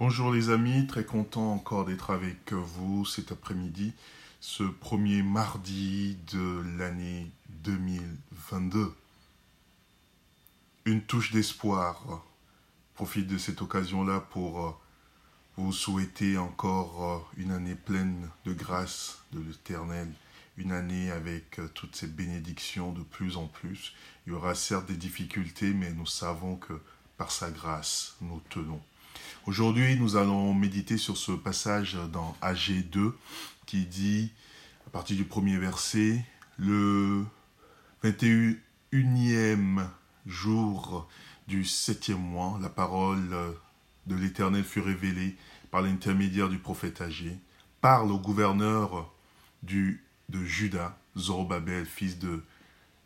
[0.00, 3.92] Bonjour les amis, très content encore d'être avec vous cet après-midi,
[4.40, 7.30] ce premier mardi de l'année
[7.64, 8.94] 2022.
[10.86, 12.24] Une touche d'espoir.
[12.94, 14.70] Profite de cette occasion-là pour euh,
[15.58, 17.04] vous souhaiter encore
[17.36, 20.10] euh, une année pleine de grâce de l'Éternel,
[20.56, 23.92] une année avec euh, toutes ces bénédictions de plus en plus.
[24.26, 26.80] Il y aura certes des difficultés, mais nous savons que
[27.18, 28.80] par sa grâce, nous tenons.
[29.46, 33.12] Aujourd'hui, nous allons méditer sur ce passage dans AG2
[33.66, 34.30] qui dit,
[34.86, 36.24] à partir du premier verset,
[36.58, 37.24] le
[38.04, 39.86] 21e
[40.26, 41.08] jour
[41.48, 43.30] du septième mois, la parole
[44.06, 45.36] de l'Éternel fut révélée
[45.70, 47.38] par l'intermédiaire du prophète Agé,
[47.80, 49.12] parle au gouverneur
[49.62, 52.42] du, de Juda, Zorobabel, fils de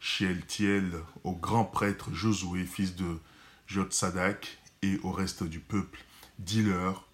[0.00, 0.92] Shealtiel,
[1.22, 3.18] au grand prêtre Josué, fils de
[3.66, 6.04] Jotsadak, et au reste du peuple.
[6.38, 7.08] Dis-leur,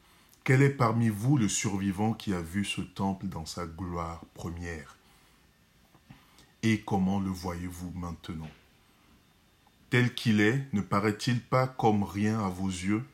[0.45, 4.97] quel est parmi vous le survivant qui a vu ce temple dans sa gloire première?
[6.63, 8.51] Et comment le voyez-vous maintenant?
[9.89, 13.05] Tel qu'il est, ne paraît-il pas comme rien à vos yeux?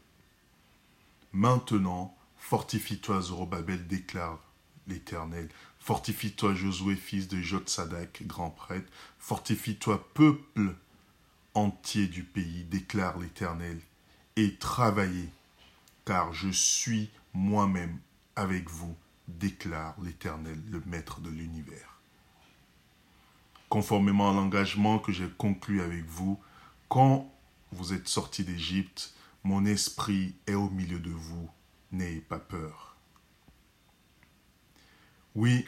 [1.32, 4.40] Maintenant, fortifie-toi, Zorobabel, déclare
[4.86, 5.48] l'Éternel.
[5.78, 8.90] Fortifie-toi, Josué, fils de Jotsadak, grand prêtre.
[9.18, 10.74] Fortifie-toi, peuple
[11.54, 13.80] entier du pays, déclare l'Éternel,
[14.36, 15.28] et travaillez,
[16.04, 17.98] car je suis moi-même
[18.36, 18.94] avec vous,
[19.28, 22.00] déclare l'Éternel, le Maître de l'univers.
[23.68, 26.38] Conformément à l'engagement que j'ai conclu avec vous,
[26.88, 27.32] quand
[27.72, 31.50] vous êtes sortis d'Égypte, mon esprit est au milieu de vous,
[31.90, 32.96] n'ayez pas peur.
[35.34, 35.66] Oui,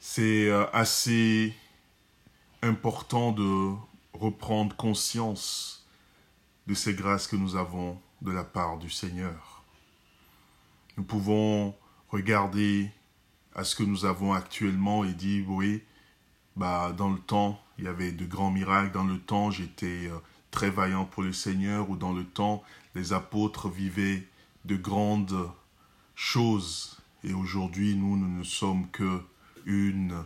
[0.00, 1.54] c'est euh, assez
[2.62, 3.72] important de
[4.12, 5.83] reprendre conscience
[6.66, 9.62] de ces grâces que nous avons de la part du Seigneur.
[10.96, 11.74] Nous pouvons
[12.08, 12.90] regarder
[13.54, 15.82] à ce que nous avons actuellement et dire, oui,
[16.56, 20.18] bah, dans le temps, il y avait de grands miracles, dans le temps, j'étais euh,
[20.50, 22.62] très vaillant pour le Seigneur, ou dans le temps,
[22.94, 24.26] les apôtres vivaient
[24.64, 25.50] de grandes
[26.14, 29.20] choses, et aujourd'hui, nous, nous ne sommes que
[29.66, 30.24] une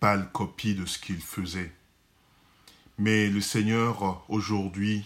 [0.00, 1.72] pâle copie de ce qu'il faisait.
[2.98, 5.04] Mais le Seigneur, aujourd'hui,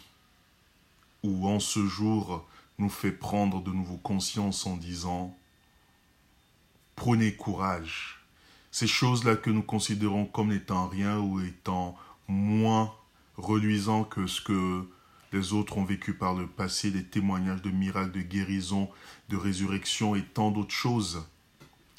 [1.29, 5.37] ou en ce jour, nous fait prendre de nouveau conscience en disant,
[6.97, 8.25] prenez courage.
[8.71, 11.97] Ces choses-là que nous considérons comme n'étant rien ou étant
[12.29, 12.95] moins
[13.37, 14.89] reluisant que ce que
[15.33, 18.89] les autres ont vécu par le passé, des témoignages de miracles, de guérison,
[19.29, 21.27] de résurrection et tant d'autres choses.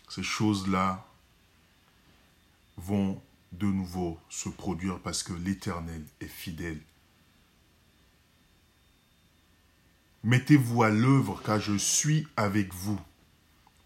[0.09, 1.05] Ces choses-là
[2.77, 6.79] vont de nouveau se produire parce que l'Éternel est fidèle.
[10.23, 12.99] Mettez-vous à l'œuvre car je suis avec vous.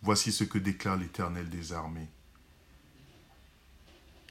[0.02, 2.08] Voici ce que déclare l'Éternel des armées.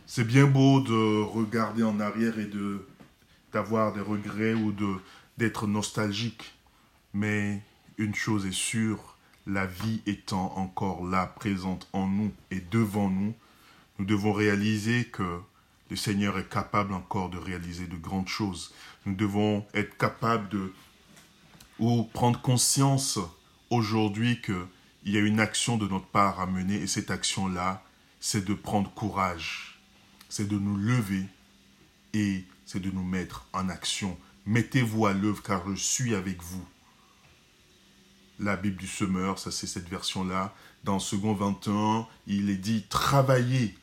[0.07, 2.87] C'est bien beau de regarder en arrière et de
[3.53, 4.97] d'avoir des regrets ou de
[5.39, 6.55] d'être nostalgique,
[7.15, 7.63] mais
[7.99, 13.35] une chose est sûre, la vie étant encore là, présente en nous et devant nous,
[13.99, 15.41] nous devons réaliser que
[15.91, 18.73] le Seigneur est capable encore de réaliser de grandes choses.
[19.05, 20.73] Nous devons être capables de
[21.83, 23.19] ou prendre conscience
[23.69, 24.55] aujourd'hui qu'il
[25.05, 27.83] y a une action de notre part à mener et cette action-là,
[28.21, 29.81] c'est de prendre courage,
[30.29, 31.27] c'est de nous lever
[32.15, 34.17] et c'est de nous mettre en action.
[34.47, 36.65] Mettez-vous à l'œuvre car je suis avec vous.
[38.39, 40.55] La Bible du semeur, ça c'est cette version-là.
[40.85, 43.77] Dans second 21, il est dit travaillez.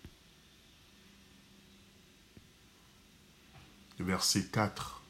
[3.99, 5.03] verset 4.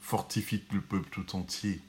[0.00, 1.82] Fortifie le peuple tout entier.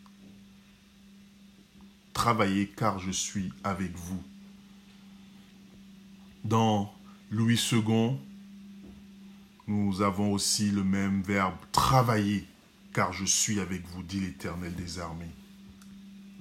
[2.26, 4.20] Travaillez car je suis avec vous.
[6.44, 6.92] Dans
[7.30, 8.18] Louis II,
[9.68, 12.48] nous avons aussi le même verbe travailler,
[12.94, 15.30] car je suis avec vous, dit l'Éternel des armées.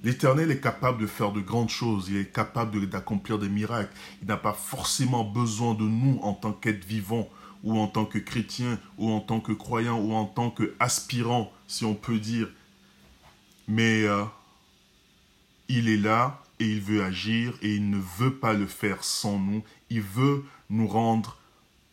[0.03, 3.93] L'Éternel est capable de faire de grandes choses, il est capable d'accomplir des miracles.
[4.23, 7.29] Il n'a pas forcément besoin de nous en tant qu'êtres vivants,
[7.63, 11.85] ou en tant que chrétiens, ou en tant que croyants, ou en tant qu'aspirants, si
[11.85, 12.49] on peut dire.
[13.67, 14.23] Mais euh,
[15.69, 19.39] il est là et il veut agir et il ne veut pas le faire sans
[19.39, 19.63] nous.
[19.89, 21.37] Il veut nous rendre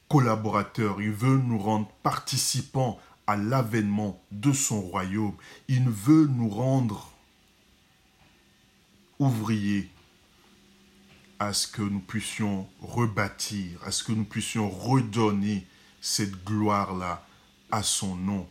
[0.08, 5.34] collaborateur, il veut nous rendre participants à l'avènement de son royaume.
[5.68, 7.10] Il veut nous rendre
[9.18, 9.88] ouvriers
[11.38, 15.66] à ce que nous puissions rebâtir, à ce que nous puissions redonner
[16.00, 17.24] cette gloire-là
[17.70, 18.46] à son nom.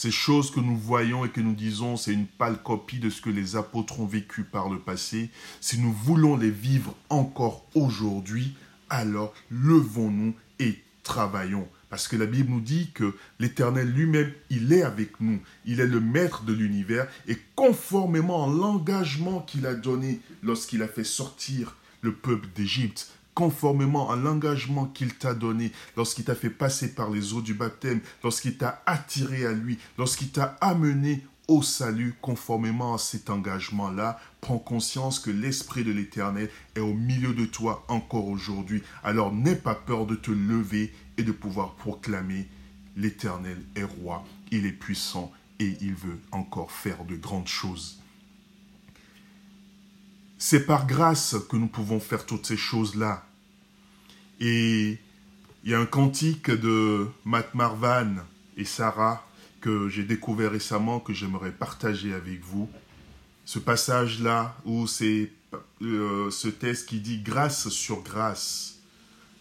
[0.00, 3.20] Ces choses que nous voyons et que nous disons, c'est une pâle copie de ce
[3.20, 5.28] que les apôtres ont vécu par le passé.
[5.60, 8.54] Si nous voulons les vivre encore aujourd'hui,
[8.88, 11.68] alors levons-nous et travaillons.
[11.90, 15.38] Parce que la Bible nous dit que l'Éternel lui-même, il est avec nous.
[15.66, 17.06] Il est le maître de l'univers.
[17.28, 24.10] Et conformément à l'engagement qu'il a donné lorsqu'il a fait sortir le peuple d'Égypte, conformément
[24.10, 28.56] à l'engagement qu'il t'a donné, lorsqu'il t'a fait passer par les eaux du baptême, lorsqu'il
[28.56, 35.18] t'a attiré à lui, lorsqu'il t'a amené au salut, conformément à cet engagement-là, prends conscience
[35.18, 38.82] que l'Esprit de l'Éternel est au milieu de toi encore aujourd'hui.
[39.02, 42.48] Alors n'aie pas peur de te lever et de pouvoir proclamer
[42.96, 47.99] l'Éternel est roi, il est puissant et il veut encore faire de grandes choses.
[50.42, 53.26] C'est par grâce que nous pouvons faire toutes ces choses-là.
[54.40, 54.98] Et
[55.64, 58.14] il y a un cantique de Matt Marvan
[58.56, 59.22] et Sarah
[59.60, 62.70] que j'ai découvert récemment, que j'aimerais partager avec vous.
[63.44, 65.30] Ce passage-là où c'est
[65.82, 68.78] euh, ce texte qui dit grâce sur grâce.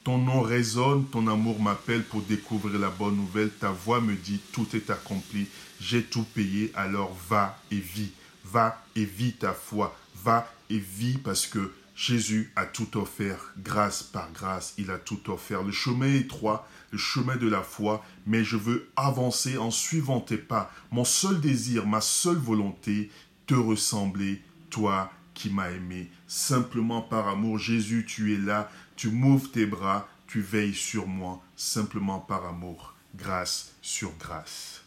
[0.04, 3.52] Ton nom résonne, ton amour m'appelle pour découvrir la bonne nouvelle.
[3.52, 5.48] Ta voix me dit tout est accompli,
[5.80, 8.12] j'ai tout payé, alors va et vis.
[8.44, 9.96] Va et vis ta foi.
[10.24, 15.30] Va et vis parce que Jésus a tout offert, grâce par grâce, il a tout
[15.30, 15.64] offert.
[15.64, 20.22] Le chemin est étroit, le chemin de la foi, mais je veux avancer en suivant
[20.22, 20.72] tes pas.
[20.92, 23.12] Mon seul désir, ma seule volonté,
[23.48, 26.10] te ressembler, toi qui m'as aimé.
[26.28, 31.42] Simplement par amour, Jésus, tu es là, tu m'ouvres tes bras, tu veilles sur moi,
[31.58, 34.84] simplement par amour, grâce sur grâce.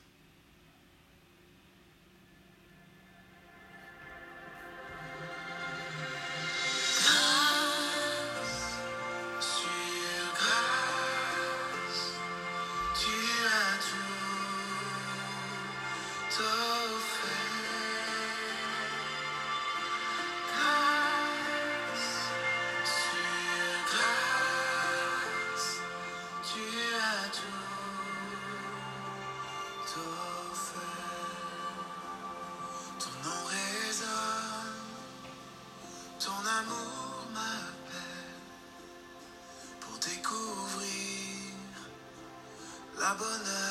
[43.12, 43.61] I will never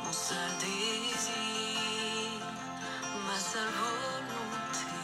[0.04, 2.42] Mon seul désir,
[3.28, 5.04] ma seule volonté,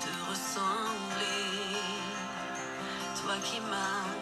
[0.00, 1.80] te ressembler,
[3.20, 4.15] toi qui m'as.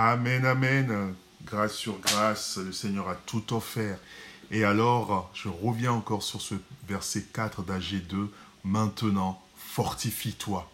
[0.00, 1.14] Amen, amen.
[1.44, 3.98] Grâce sur grâce, le Seigneur a tout offert.
[4.50, 6.54] Et alors, je reviens encore sur ce
[6.86, 8.32] verset 4 d'AG 2.
[8.64, 10.70] Maintenant, fortifie-toi,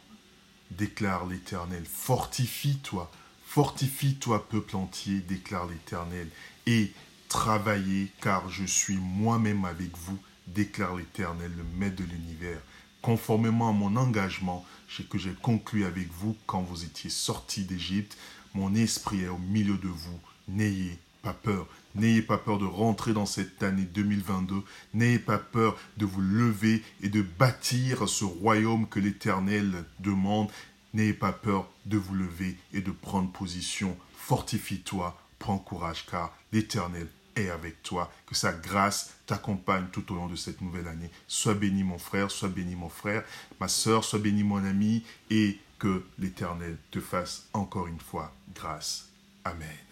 [0.71, 1.85] déclare l'Éternel.
[1.85, 3.11] Fortifie-toi,
[3.47, 6.29] fortifie-toi, peuple entier, déclare l'Éternel.
[6.67, 6.93] Et
[7.29, 12.61] travaillez, car je suis moi-même avec vous, déclare l'Éternel, le Maître de l'univers.
[13.03, 14.65] Conformément à mon engagement
[15.03, 18.17] que j'ai conclu avec vous quand vous étiez sortis d'Égypte,
[18.55, 20.21] mon esprit est au milieu de vous.
[20.47, 21.67] N'ayez pas peur.
[21.95, 24.63] N'ayez pas peur de rentrer dans cette année 2022.
[24.93, 30.51] N'ayez pas peur de vous lever et de bâtir ce royaume que l'Éternel demande.
[30.93, 33.97] N'ayez pas peur de vous lever et de prendre position.
[34.17, 38.13] Fortifie-toi, prends courage car l'Éternel est avec toi.
[38.27, 41.11] Que sa grâce t'accompagne tout au long de cette nouvelle année.
[41.27, 43.25] Sois béni mon frère, sois béni mon frère,
[43.61, 49.09] ma soeur, sois béni mon ami et que l'Éternel te fasse encore une fois grâce.
[49.45, 49.84] Amen.